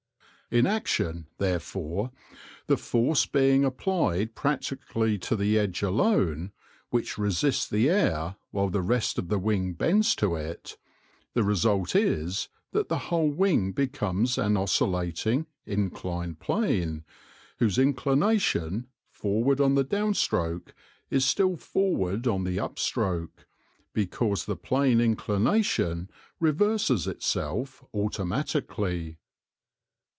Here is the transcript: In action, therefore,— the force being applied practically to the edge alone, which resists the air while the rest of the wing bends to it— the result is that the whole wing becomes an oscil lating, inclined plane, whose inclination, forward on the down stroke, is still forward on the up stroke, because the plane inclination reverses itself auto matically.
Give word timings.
In 0.53 0.67
action, 0.67 1.27
therefore,— 1.37 2.11
the 2.67 2.75
force 2.75 3.25
being 3.25 3.63
applied 3.63 4.35
practically 4.35 5.17
to 5.19 5.37
the 5.37 5.57
edge 5.57 5.81
alone, 5.81 6.51
which 6.89 7.17
resists 7.17 7.69
the 7.69 7.89
air 7.89 8.35
while 8.49 8.67
the 8.69 8.81
rest 8.81 9.17
of 9.17 9.29
the 9.29 9.39
wing 9.39 9.71
bends 9.71 10.13
to 10.17 10.35
it— 10.35 10.75
the 11.35 11.43
result 11.45 11.95
is 11.95 12.49
that 12.73 12.89
the 12.89 12.97
whole 13.07 13.29
wing 13.29 13.71
becomes 13.71 14.37
an 14.37 14.55
oscil 14.55 14.89
lating, 14.91 15.45
inclined 15.65 16.41
plane, 16.41 17.05
whose 17.59 17.77
inclination, 17.79 18.87
forward 19.09 19.61
on 19.61 19.75
the 19.75 19.85
down 19.85 20.13
stroke, 20.13 20.75
is 21.09 21.23
still 21.23 21.55
forward 21.55 22.27
on 22.27 22.43
the 22.43 22.59
up 22.59 22.77
stroke, 22.77 23.47
because 23.93 24.43
the 24.43 24.57
plane 24.57 24.99
inclination 24.99 26.09
reverses 26.41 27.07
itself 27.07 27.85
auto 27.93 28.25
matically. 28.25 29.15